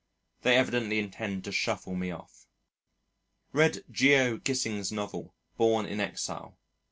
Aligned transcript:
They 0.41 0.57
evidently 0.57 0.97
intend 0.97 1.43
to 1.43 1.51
shuffle 1.51 1.93
me 1.95 2.09
off. 2.09 2.47
Read 3.53 3.83
Geo. 3.91 4.37
Gissing's 4.37 4.91
novel, 4.91 5.35
Born 5.57 5.85
in 5.85 5.99
Exile. 5.99 6.57